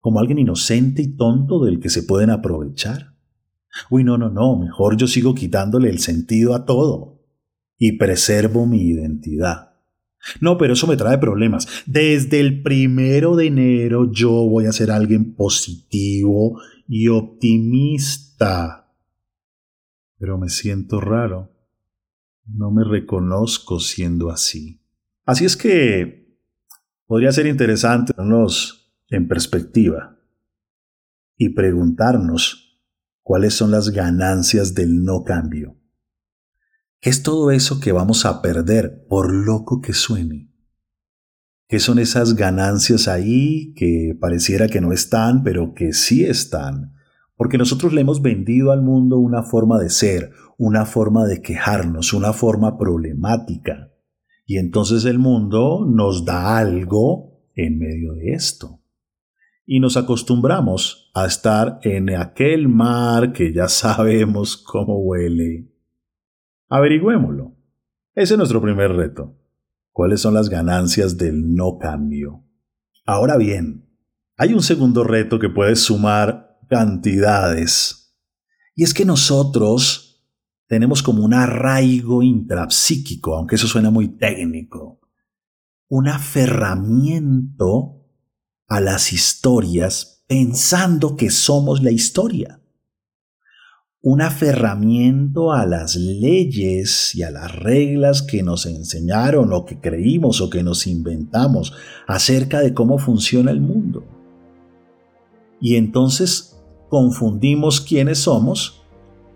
como 0.00 0.18
alguien 0.18 0.38
inocente 0.38 1.02
y 1.02 1.14
tonto 1.14 1.62
del 1.62 1.78
que 1.78 1.90
se 1.90 2.04
pueden 2.04 2.30
aprovechar. 2.30 3.14
Uy, 3.90 4.02
no, 4.02 4.16
no, 4.16 4.30
no, 4.30 4.56
mejor 4.56 4.96
yo 4.96 5.06
sigo 5.06 5.34
quitándole 5.34 5.90
el 5.90 5.98
sentido 5.98 6.54
a 6.54 6.64
todo 6.64 7.20
y 7.76 7.98
preservo 7.98 8.64
mi 8.64 8.80
identidad. 8.80 9.74
No, 10.40 10.56
pero 10.56 10.72
eso 10.72 10.86
me 10.86 10.96
trae 10.96 11.18
problemas. 11.18 11.68
Desde 11.84 12.40
el 12.40 12.62
primero 12.62 13.36
de 13.36 13.48
enero 13.48 14.10
yo 14.10 14.30
voy 14.30 14.64
a 14.64 14.72
ser 14.72 14.90
alguien 14.90 15.34
positivo 15.34 16.62
y 16.86 17.08
optimista. 17.08 18.94
Pero 20.18 20.38
me 20.38 20.48
siento 20.48 21.00
raro. 21.00 21.50
No 22.46 22.70
me 22.70 22.84
reconozco 22.84 23.80
siendo 23.80 24.30
así. 24.30 24.82
Así 25.24 25.44
es 25.44 25.56
que 25.56 26.38
podría 27.06 27.32
ser 27.32 27.46
interesante 27.46 28.12
vernos 28.16 28.94
en 29.08 29.28
perspectiva 29.28 30.18
y 31.36 31.50
preguntarnos 31.50 32.80
cuáles 33.22 33.54
son 33.54 33.70
las 33.70 33.90
ganancias 33.90 34.74
del 34.74 35.02
no 35.04 35.24
cambio. 35.24 35.76
¿Qué 37.00 37.10
es 37.10 37.22
todo 37.22 37.50
eso 37.50 37.80
que 37.80 37.92
vamos 37.92 38.24
a 38.24 38.40
perder 38.40 39.06
por 39.08 39.32
loco 39.32 39.80
que 39.80 39.92
suene? 39.92 40.53
¿Qué 41.74 41.80
son 41.80 41.98
esas 41.98 42.36
ganancias 42.36 43.08
ahí 43.08 43.74
que 43.74 44.16
pareciera 44.20 44.68
que 44.68 44.80
no 44.80 44.92
están, 44.92 45.42
pero 45.42 45.74
que 45.74 45.92
sí 45.92 46.24
están? 46.24 46.92
Porque 47.34 47.58
nosotros 47.58 47.92
le 47.92 48.02
hemos 48.02 48.22
vendido 48.22 48.70
al 48.70 48.80
mundo 48.80 49.18
una 49.18 49.42
forma 49.42 49.80
de 49.80 49.90
ser, 49.90 50.30
una 50.56 50.86
forma 50.86 51.24
de 51.24 51.42
quejarnos, 51.42 52.12
una 52.12 52.32
forma 52.32 52.78
problemática. 52.78 53.90
Y 54.46 54.58
entonces 54.58 55.04
el 55.04 55.18
mundo 55.18 55.84
nos 55.84 56.24
da 56.24 56.58
algo 56.58 57.42
en 57.56 57.80
medio 57.80 58.12
de 58.12 58.34
esto. 58.34 58.80
Y 59.66 59.80
nos 59.80 59.96
acostumbramos 59.96 61.10
a 61.12 61.26
estar 61.26 61.80
en 61.82 62.08
aquel 62.14 62.68
mar 62.68 63.32
que 63.32 63.52
ya 63.52 63.66
sabemos 63.66 64.56
cómo 64.56 65.02
huele. 65.02 65.72
Averigüémoslo. 66.68 67.56
Ese 68.14 68.34
es 68.34 68.38
nuestro 68.38 68.62
primer 68.62 68.92
reto 68.92 69.40
cuáles 69.94 70.20
son 70.20 70.34
las 70.34 70.50
ganancias 70.50 71.16
del 71.16 71.54
no 71.54 71.78
cambio. 71.78 72.44
Ahora 73.06 73.36
bien, 73.36 73.88
hay 74.36 74.52
un 74.52 74.62
segundo 74.62 75.04
reto 75.04 75.38
que 75.38 75.48
puede 75.48 75.76
sumar 75.76 76.58
cantidades. 76.68 78.16
Y 78.74 78.82
es 78.82 78.92
que 78.92 79.04
nosotros 79.04 80.28
tenemos 80.66 81.00
como 81.00 81.24
un 81.24 81.32
arraigo 81.32 82.24
intrapsíquico, 82.24 83.36
aunque 83.36 83.54
eso 83.54 83.68
suena 83.68 83.90
muy 83.90 84.08
técnico, 84.08 85.00
un 85.88 86.08
aferramiento 86.08 88.04
a 88.66 88.80
las 88.80 89.12
historias 89.12 90.24
pensando 90.26 91.14
que 91.14 91.30
somos 91.30 91.84
la 91.84 91.92
historia. 91.92 92.63
Un 94.06 94.20
aferramiento 94.20 95.54
a 95.54 95.64
las 95.64 95.96
leyes 95.96 97.14
y 97.14 97.22
a 97.22 97.30
las 97.30 97.56
reglas 97.56 98.20
que 98.20 98.42
nos 98.42 98.66
enseñaron 98.66 99.50
o 99.54 99.64
que 99.64 99.80
creímos 99.80 100.42
o 100.42 100.50
que 100.50 100.62
nos 100.62 100.86
inventamos 100.86 101.72
acerca 102.06 102.60
de 102.60 102.74
cómo 102.74 102.98
funciona 102.98 103.50
el 103.50 103.62
mundo. 103.62 104.04
Y 105.58 105.76
entonces 105.76 106.62
confundimos 106.90 107.80
quiénes 107.80 108.18
somos 108.18 108.82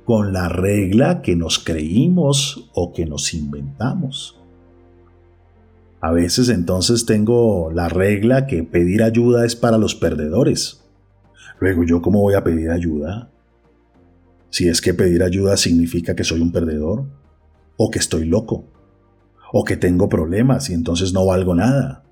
con 0.04 0.34
la 0.34 0.50
regla 0.50 1.22
que 1.22 1.34
nos 1.34 1.58
creímos 1.58 2.68
o 2.75 2.92
que 2.92 3.06
nos 3.06 3.32
inventamos. 3.32 4.38
A 6.02 6.12
veces 6.12 6.50
entonces 6.50 7.06
tengo 7.06 7.70
la 7.72 7.88
regla 7.88 8.46
que 8.46 8.64
pedir 8.64 9.02
ayuda 9.02 9.46
es 9.46 9.56
para 9.56 9.78
los 9.78 9.94
perdedores. 9.94 10.84
Luego, 11.58 11.84
¿yo 11.84 12.02
cómo 12.02 12.20
voy 12.20 12.34
a 12.34 12.44
pedir 12.44 12.70
ayuda? 12.70 13.30
Si 14.50 14.69
es 14.69 14.81
que 14.81 14.95
pedir 14.95 15.23
ayuda 15.23 15.57
significa 15.57 16.17
que 16.17 16.25
soy 16.25 16.40
un 16.40 16.52
perdedor, 16.52 17.05
o 17.76 17.90
que 17.90 17.99
estoy 17.99 18.26
loco, 18.26 18.64
o 19.52 19.64
que 19.64 19.76
tengo 19.76 20.09
problemas 20.09 20.71
y 20.71 20.75
entonces 20.75 21.12
no 21.12 21.26
valgo 21.26 21.55
nada. 21.55 22.05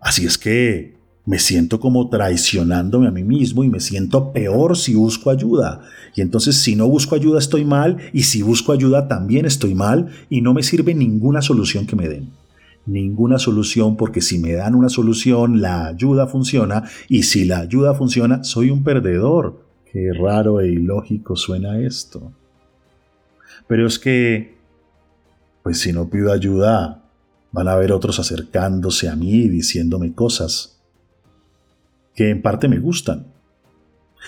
Así 0.00 0.26
es 0.26 0.38
que 0.38 0.96
me 1.28 1.38
siento 1.38 1.78
como 1.78 2.08
traicionándome 2.08 3.06
a 3.06 3.10
mí 3.10 3.22
mismo 3.22 3.62
y 3.62 3.68
me 3.68 3.80
siento 3.80 4.32
peor 4.32 4.78
si 4.78 4.94
busco 4.94 5.28
ayuda. 5.30 5.82
Y 6.14 6.22
entonces 6.22 6.56
si 6.56 6.74
no 6.74 6.88
busco 6.88 7.14
ayuda 7.14 7.38
estoy 7.38 7.64
mal 7.64 7.98
y 8.12 8.22
si 8.22 8.40
busco 8.40 8.72
ayuda 8.72 9.08
también 9.08 9.44
estoy 9.44 9.74
mal 9.74 10.08
y 10.30 10.40
no 10.40 10.54
me 10.54 10.62
sirve 10.62 10.94
ninguna 10.94 11.42
solución 11.42 11.86
que 11.86 11.96
me 11.96 12.08
den. 12.08 12.30
Ninguna 12.86 13.38
solución 13.38 13.96
porque 13.96 14.22
si 14.22 14.38
me 14.38 14.52
dan 14.52 14.74
una 14.74 14.88
solución 14.88 15.60
la 15.60 15.88
ayuda 15.88 16.26
funciona 16.26 16.84
y 17.08 17.24
si 17.24 17.44
la 17.44 17.58
ayuda 17.58 17.92
funciona 17.94 18.42
soy 18.42 18.70
un 18.70 18.82
perdedor. 18.82 19.67
Qué 19.92 20.12
raro 20.12 20.60
e 20.60 20.68
ilógico 20.68 21.36
suena 21.36 21.80
esto. 21.80 22.32
Pero 23.66 23.86
es 23.86 23.98
que, 23.98 24.56
pues 25.62 25.80
si 25.80 25.92
no 25.92 26.08
pido 26.08 26.32
ayuda, 26.32 27.04
van 27.52 27.68
a 27.68 27.72
haber 27.72 27.92
otros 27.92 28.18
acercándose 28.18 29.08
a 29.08 29.16
mí 29.16 29.32
y 29.32 29.48
diciéndome 29.48 30.14
cosas 30.14 30.80
que 32.14 32.30
en 32.30 32.42
parte 32.42 32.68
me 32.68 32.78
gustan. 32.78 33.26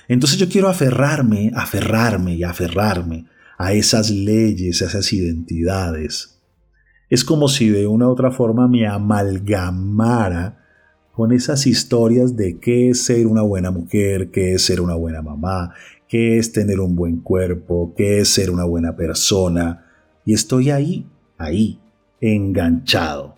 Entonces 0.09 0.39
yo 0.39 0.49
quiero 0.49 0.69
aferrarme, 0.69 1.51
aferrarme 1.55 2.35
y 2.35 2.45
aferrarme 2.45 3.27
a 3.59 3.73
esas 3.73 4.11
leyes, 4.11 4.81
a 4.83 4.87
esas 4.87 5.13
identidades. 5.13 6.41
Es 7.09 7.25
como 7.25 7.49
si 7.49 7.69
de 7.69 7.87
una 7.87 8.07
u 8.07 8.13
otra 8.13 8.31
forma 8.31 8.69
me 8.69 8.87
amalgamara 8.87 10.60
con 11.21 11.33
esas 11.33 11.67
historias 11.67 12.35
de 12.35 12.59
qué 12.59 12.89
es 12.89 13.05
ser 13.05 13.27
una 13.27 13.43
buena 13.43 13.71
mujer, 13.71 14.31
qué 14.31 14.55
es 14.55 14.63
ser 14.63 14.81
una 14.81 14.95
buena 14.95 15.21
mamá, 15.21 15.75
qué 16.09 16.39
es 16.39 16.51
tener 16.51 16.81
un 16.81 16.97
buen 16.97 17.19
cuerpo, 17.21 17.93
qué 17.95 18.21
es 18.21 18.31
ser 18.31 18.51
una 18.51 18.65
buena 18.65 18.97
persona. 18.97 19.85
Y 20.25 20.33
estoy 20.33 20.71
ahí, 20.71 21.07
ahí, 21.37 21.79
enganchado. 22.23 23.37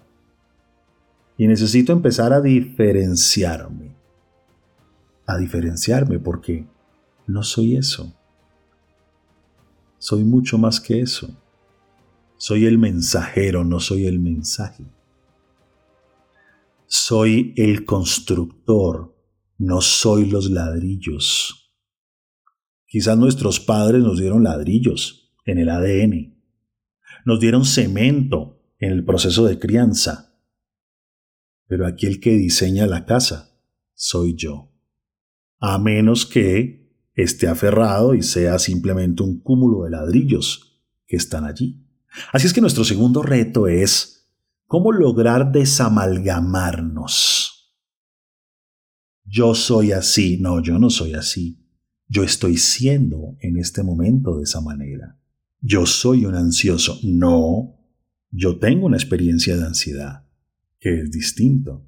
Y 1.36 1.48
necesito 1.48 1.92
empezar 1.92 2.32
a 2.32 2.40
diferenciarme 2.40 3.96
a 5.26 5.36
diferenciarme 5.36 6.20
porque 6.20 6.64
no 7.26 7.42
soy 7.42 7.76
eso. 7.76 8.14
Soy 9.98 10.22
mucho 10.22 10.56
más 10.56 10.80
que 10.80 11.00
eso. 11.00 11.36
Soy 12.36 12.64
el 12.64 12.78
mensajero, 12.78 13.64
no 13.64 13.80
soy 13.80 14.06
el 14.06 14.20
mensaje. 14.20 14.84
Soy 16.94 17.54
el 17.56 17.86
constructor, 17.86 19.16
no 19.56 19.80
soy 19.80 20.26
los 20.26 20.50
ladrillos. 20.50 21.72
Quizás 22.86 23.16
nuestros 23.16 23.60
padres 23.60 24.02
nos 24.02 24.18
dieron 24.18 24.44
ladrillos 24.44 25.32
en 25.46 25.56
el 25.56 25.70
ADN. 25.70 26.38
Nos 27.24 27.40
dieron 27.40 27.64
cemento 27.64 28.60
en 28.78 28.92
el 28.92 29.06
proceso 29.06 29.46
de 29.46 29.58
crianza. 29.58 30.38
Pero 31.66 31.86
aquí 31.86 32.04
el 32.04 32.20
que 32.20 32.32
diseña 32.32 32.86
la 32.86 33.06
casa 33.06 33.58
soy 33.94 34.34
yo 34.34 34.70
a 35.60 35.78
menos 35.78 36.26
que 36.26 36.92
esté 37.14 37.48
aferrado 37.48 38.14
y 38.14 38.22
sea 38.22 38.58
simplemente 38.58 39.22
un 39.22 39.40
cúmulo 39.40 39.84
de 39.84 39.92
ladrillos 39.92 40.78
que 41.06 41.16
están 41.16 41.46
allí. 41.46 41.86
Así 42.34 42.48
es 42.48 42.52
que 42.52 42.60
nuestro 42.60 42.84
segundo 42.84 43.22
reto 43.22 43.66
es 43.66 44.21
cómo 44.72 44.90
lograr 44.90 45.52
desamalgamarnos. 45.52 47.76
Yo 49.22 49.54
soy 49.54 49.92
así, 49.92 50.38
no, 50.40 50.62
yo 50.62 50.78
no 50.78 50.88
soy 50.88 51.12
así. 51.12 51.62
Yo 52.08 52.24
estoy 52.24 52.56
siendo 52.56 53.36
en 53.40 53.58
este 53.58 53.82
momento 53.82 54.38
de 54.38 54.44
esa 54.44 54.62
manera. 54.62 55.20
Yo 55.60 55.84
soy 55.84 56.24
un 56.24 56.36
ansioso, 56.36 56.98
no, 57.02 57.76
yo 58.30 58.58
tengo 58.58 58.86
una 58.86 58.96
experiencia 58.96 59.58
de 59.58 59.66
ansiedad, 59.66 60.24
que 60.80 61.02
es 61.02 61.10
distinto. 61.10 61.86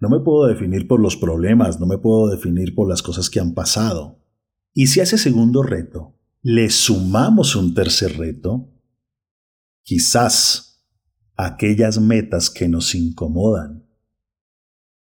No 0.00 0.08
me 0.08 0.18
puedo 0.18 0.48
definir 0.48 0.88
por 0.88 0.98
los 0.98 1.16
problemas, 1.16 1.78
no 1.78 1.86
me 1.86 1.98
puedo 1.98 2.30
definir 2.30 2.74
por 2.74 2.88
las 2.88 3.00
cosas 3.00 3.30
que 3.30 3.38
han 3.38 3.54
pasado. 3.54 4.18
Y 4.74 4.88
si 4.88 4.98
a 4.98 5.04
ese 5.04 5.18
segundo 5.18 5.62
reto 5.62 6.18
le 6.42 6.68
sumamos 6.68 7.54
un 7.54 7.74
tercer 7.74 8.18
reto, 8.18 8.72
quizás 9.84 10.67
aquellas 11.38 11.98
metas 12.00 12.50
que 12.50 12.68
nos 12.68 12.94
incomodan, 12.94 13.86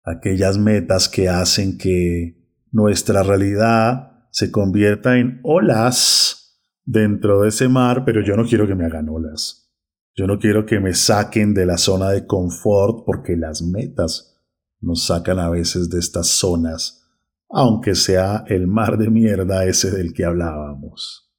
aquellas 0.02 0.58
metas 0.58 1.08
que 1.08 1.28
hacen 1.28 1.78
que 1.78 2.42
nuestra 2.72 3.22
realidad 3.22 4.26
se 4.30 4.50
convierta 4.50 5.18
en 5.18 5.40
olas 5.44 6.58
dentro 6.84 7.42
de 7.42 7.50
ese 7.50 7.68
mar, 7.68 8.04
pero 8.04 8.22
yo 8.24 8.34
no 8.34 8.44
quiero 8.44 8.66
que 8.66 8.74
me 8.74 8.86
hagan 8.86 9.08
olas. 9.10 9.70
Yo 10.14 10.26
no 10.26 10.38
quiero 10.38 10.66
que 10.66 10.80
me 10.80 10.94
saquen 10.94 11.54
de 11.54 11.66
la 11.66 11.78
zona 11.78 12.10
de 12.10 12.26
confort 12.26 13.04
porque 13.06 13.36
las 13.36 13.62
metas 13.62 14.42
nos 14.80 15.06
sacan 15.06 15.38
a 15.38 15.48
veces 15.48 15.90
de 15.90 15.98
estas 15.98 16.28
zonas, 16.28 17.08
aunque 17.48 17.94
sea 17.94 18.44
el 18.48 18.66
mar 18.66 18.98
de 18.98 19.10
mierda 19.10 19.64
ese 19.64 19.90
del 19.90 20.12
que 20.12 20.24
hablábamos. 20.24 21.30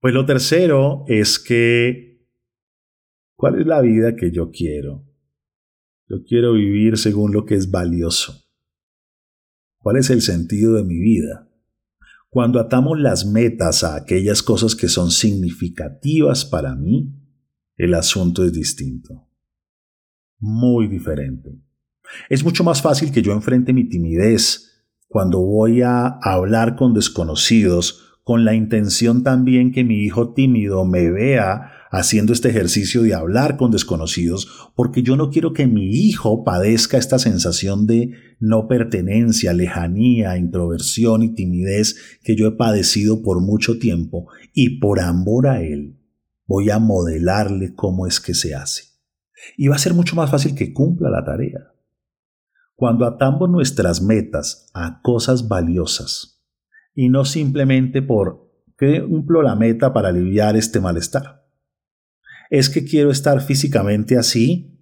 Pues 0.00 0.14
lo 0.14 0.26
tercero 0.26 1.04
es 1.06 1.38
que, 1.38 2.11
¿cuál 3.42 3.60
es 3.60 3.66
la 3.66 3.80
vida 3.80 4.14
que 4.14 4.30
yo 4.30 4.52
quiero? 4.52 5.04
Yo 6.08 6.22
quiero 6.22 6.52
vivir 6.52 6.96
según 6.96 7.32
lo 7.32 7.44
que 7.44 7.56
es 7.56 7.72
valioso. 7.72 8.40
¿Cuál 9.78 9.96
es 9.96 10.10
el 10.10 10.22
sentido 10.22 10.74
de 10.74 10.84
mi 10.84 11.00
vida? 11.00 11.48
Cuando 12.28 12.60
atamos 12.60 13.00
las 13.00 13.26
metas 13.26 13.82
a 13.82 13.96
aquellas 13.96 14.44
cosas 14.44 14.76
que 14.76 14.86
son 14.86 15.10
significativas 15.10 16.44
para 16.44 16.76
mí, 16.76 17.16
el 17.76 17.94
asunto 17.94 18.44
es 18.44 18.52
distinto. 18.52 19.26
Muy 20.38 20.86
diferente. 20.86 21.50
Es 22.30 22.44
mucho 22.44 22.62
más 22.62 22.80
fácil 22.80 23.10
que 23.10 23.22
yo 23.22 23.32
enfrente 23.32 23.72
mi 23.72 23.88
timidez 23.88 24.86
cuando 25.08 25.40
voy 25.40 25.82
a 25.82 26.06
hablar 26.06 26.76
con 26.76 26.94
desconocidos 26.94 28.20
con 28.22 28.44
la 28.44 28.54
intención 28.54 29.24
también 29.24 29.72
que 29.72 29.82
mi 29.82 30.04
hijo 30.04 30.32
tímido 30.32 30.84
me 30.84 31.10
vea 31.10 31.71
haciendo 31.92 32.32
este 32.32 32.48
ejercicio 32.48 33.02
de 33.02 33.14
hablar 33.14 33.58
con 33.58 33.70
desconocidos, 33.70 34.70
porque 34.74 35.02
yo 35.02 35.14
no 35.14 35.28
quiero 35.28 35.52
que 35.52 35.66
mi 35.66 35.90
hijo 35.90 36.42
padezca 36.42 36.96
esta 36.96 37.18
sensación 37.18 37.86
de 37.86 38.14
no 38.40 38.66
pertenencia, 38.66 39.52
lejanía, 39.52 40.38
introversión 40.38 41.22
y 41.22 41.34
timidez 41.34 41.96
que 42.24 42.34
yo 42.34 42.46
he 42.46 42.52
padecido 42.52 43.22
por 43.22 43.42
mucho 43.42 43.78
tiempo, 43.78 44.26
y 44.54 44.80
por 44.80 45.00
amor 45.00 45.46
a 45.46 45.62
él 45.62 45.98
voy 46.46 46.70
a 46.70 46.78
modelarle 46.78 47.74
cómo 47.74 48.06
es 48.06 48.20
que 48.20 48.32
se 48.32 48.54
hace. 48.54 48.84
Y 49.58 49.68
va 49.68 49.76
a 49.76 49.78
ser 49.78 49.92
mucho 49.92 50.16
más 50.16 50.30
fácil 50.30 50.54
que 50.54 50.72
cumpla 50.72 51.10
la 51.10 51.24
tarea. 51.24 51.74
Cuando 52.74 53.04
atamos 53.04 53.50
nuestras 53.50 54.00
metas 54.00 54.70
a 54.72 55.02
cosas 55.02 55.46
valiosas 55.46 56.42
y 56.94 57.10
no 57.10 57.26
simplemente 57.26 58.00
por 58.00 58.50
que 58.78 59.02
cumplo 59.06 59.42
la 59.42 59.56
meta 59.56 59.92
para 59.92 60.08
aliviar 60.08 60.56
este 60.56 60.80
malestar. 60.80 61.41
Es 62.52 62.68
que 62.68 62.84
quiero 62.84 63.10
estar 63.10 63.40
físicamente 63.40 64.18
así 64.18 64.78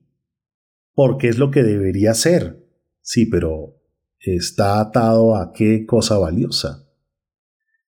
porque 0.93 1.29
es 1.29 1.39
lo 1.39 1.53
que 1.53 1.63
debería 1.63 2.15
ser. 2.15 2.69
Sí, 3.01 3.27
pero 3.27 3.81
está 4.19 4.81
atado 4.81 5.37
a 5.37 5.53
qué 5.53 5.87
cosa 5.87 6.19
valiosa. 6.19 6.89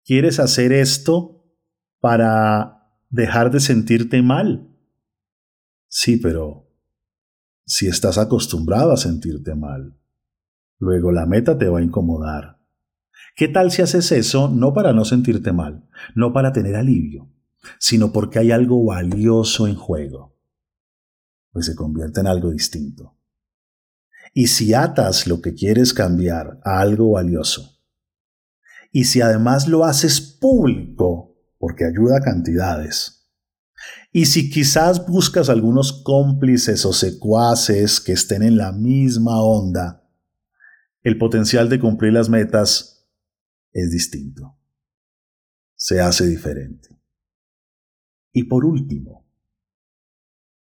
¿Quieres 0.05 0.41
hacer 0.41 0.73
esto 0.73 1.45
para 2.01 2.91
dejar 3.09 3.53
de 3.53 3.61
sentirte 3.61 4.21
mal? 4.21 4.69
Sí, 5.87 6.17
pero 6.17 6.69
si 7.65 7.87
estás 7.87 8.19
acostumbrado 8.19 8.91
a 8.91 8.97
sentirte 8.97 9.55
mal. 9.55 9.97
Luego 10.81 11.13
la 11.13 11.25
meta 11.25 11.57
te 11.57 11.69
va 11.69 11.79
a 11.79 11.85
incomodar. 11.85 12.59
¿Qué 13.37 13.47
tal 13.47 13.71
si 13.71 13.83
haces 13.83 14.11
eso 14.11 14.49
no 14.49 14.73
para 14.73 14.93
no 14.93 15.05
sentirte 15.05 15.53
mal, 15.53 15.89
no 16.17 16.33
para 16.33 16.53
tener 16.53 16.75
alivio, 16.75 17.31
sino 17.79 18.13
porque 18.13 18.39
hay 18.39 18.51
algo 18.51 18.85
valioso 18.85 19.67
en 19.67 19.75
juego? 19.75 20.37
Pues 21.53 21.67
se 21.67 21.75
convierte 21.75 22.21
en 22.21 22.27
algo 22.27 22.51
distinto. 22.51 23.17
Y 24.35 24.49
si 24.49 24.75
atas 24.75 25.27
lo 25.27 25.41
que 25.41 25.55
quieres 25.55 25.95
cambiar 25.95 26.61
a 26.65 26.81
algo 26.81 27.13
valioso, 27.13 27.79
y 28.93 29.05
si 29.05 29.21
además 29.21 29.69
lo 29.69 29.85
haces 29.85 30.21
público, 30.21 31.37
porque 31.59 31.85
ayuda 31.85 32.19
a 32.19 32.21
cantidades, 32.21 33.19
y 34.13 34.27
si 34.27 34.51
quizás 34.51 35.07
buscas 35.07 35.49
algunos 35.49 36.03
cómplices 36.03 36.85
o 36.85 36.93
secuaces 36.93 38.01
que 38.01 38.13
estén 38.13 38.43
en 38.43 38.57
la 38.57 38.73
misma 38.73 39.43
onda, 39.43 40.09
el 41.03 41.19
potencial 41.19 41.69
de 41.69 41.79
cumplir 41.79 42.13
las 42.13 42.29
metas 42.29 43.07
es 43.73 43.91
distinto. 43.91 44.59
Se 45.77 46.01
hace 46.01 46.27
diferente. 46.27 46.98
Y 48.39 48.45
por 48.45 48.65
último, 48.65 49.27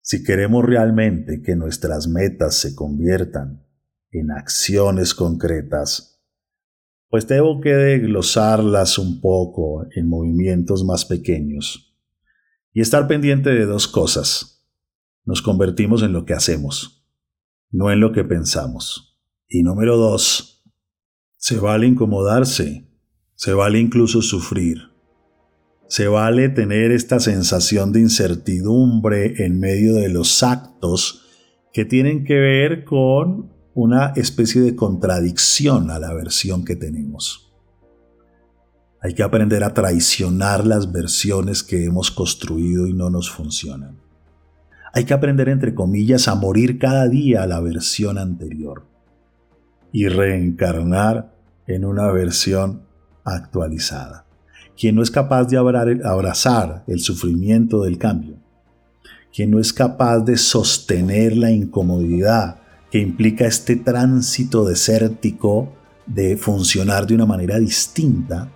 si 0.02 0.24
queremos 0.24 0.66
realmente 0.66 1.44
que 1.44 1.56
nuestras 1.56 2.08
metas 2.08 2.56
se 2.56 2.74
conviertan 2.74 3.64
en 4.10 4.32
acciones 4.32 5.14
concretas, 5.14 6.20
pues 7.10 7.28
tengo 7.28 7.62
que 7.62 7.76
desglosarlas 7.76 8.98
un 8.98 9.22
poco 9.22 9.86
en 9.96 10.10
movimientos 10.10 10.84
más 10.84 11.06
pequeños 11.06 11.96
y 12.74 12.82
estar 12.82 13.08
pendiente 13.08 13.52
de 13.52 13.68
dos 13.68 13.88
cosas. 13.88 14.68
Nos 15.24 15.44
convertimos 15.44 16.02
en 16.02 16.12
lo 16.12 16.26
que 16.26 16.34
hacemos, 16.34 17.08
no 17.70 17.92
en 17.92 18.00
lo 18.00 18.14
que 18.14 18.24
pensamos. 18.24 19.22
Y 19.48 19.62
número 19.62 19.96
dos, 19.96 20.66
se 21.36 21.60
vale 21.60 21.86
incomodarse, 21.86 22.90
se 23.36 23.54
vale 23.54 23.78
incluso 23.78 24.24
sufrir. 24.24 24.89
Se 25.90 26.08
vale 26.08 26.50
tener 26.50 26.92
esta 26.92 27.20
sensación 27.20 27.92
de 27.92 28.02
incertidumbre 28.02 29.44
en 29.44 29.60
medio 29.60 29.96
de 29.96 30.10
los 30.10 30.44
actos 30.44 31.26
que 31.74 31.84
tienen 31.84 32.26
que 32.26 32.36
ver 32.36 32.86
con 32.86 33.52
una 33.74 34.14
especie 34.16 34.62
de 34.62 34.76
contradicción 34.76 35.90
a 35.90 35.98
la 35.98 36.14
versión 36.14 36.64
que 36.64 36.76
tenemos. 36.76 37.52
Hay 39.02 39.16
que 39.16 39.24
aprender 39.24 39.64
a 39.64 39.74
traicionar 39.74 40.64
las 40.68 40.92
versiones 40.92 41.64
que 41.64 41.86
hemos 41.86 42.12
construido 42.12 42.86
y 42.86 42.94
no 42.94 43.10
nos 43.10 43.32
funcionan. 43.32 43.98
Hay 44.94 45.06
que 45.06 45.16
aprender, 45.16 45.50
entre 45.50 45.74
comillas, 45.74 46.28
a 46.28 46.36
morir 46.36 46.78
cada 46.78 47.08
día 47.08 47.42
a 47.42 47.48
la 47.48 47.62
versión 47.62 48.20
anterior 48.20 48.86
y 49.92 50.08
reencarnar 50.08 51.34
en 51.66 51.84
una 51.84 52.12
versión 52.12 52.84
actualizada 53.24 54.29
quien 54.80 54.96
no 54.96 55.04
es 55.04 55.12
capaz 55.12 55.44
de 55.46 55.58
abrazar 55.58 56.84
el 56.88 57.02
sufrimiento 57.02 57.84
del 57.84 57.98
cambio, 57.98 58.36
quien 59.34 59.52
no 59.52 59.60
es 59.60 59.74
capaz 59.74 60.22
de 60.22 60.38
sostener 60.38 61.36
la 61.36 61.52
incomodidad 61.52 62.62
que 62.90 63.00
implica 63.00 63.46
este 63.46 63.76
tránsito 63.76 64.64
desértico 64.64 65.74
de 66.06 66.38
funcionar 66.38 67.06
de 67.06 67.16
una 67.16 67.26
manera 67.26 67.60
distinta, 67.60 68.50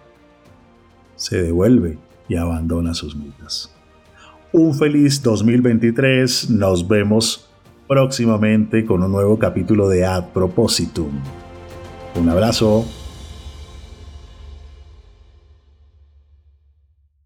se 1.18 1.44
devuelve 1.44 1.98
y 2.30 2.36
abandona 2.38 2.94
sus 2.94 3.18
metas. 3.18 3.70
Un 4.54 4.74
feliz 4.74 5.22
2023, 5.22 6.52
nos 6.52 6.88
vemos 6.88 7.50
próximamente 7.86 8.86
con 8.86 9.04
un 9.04 9.12
nuevo 9.12 9.38
capítulo 9.38 9.90
de 9.90 10.06
Ad 10.06 10.30
Propositum. 10.30 11.12
Un 12.16 12.30
abrazo. 12.30 13.03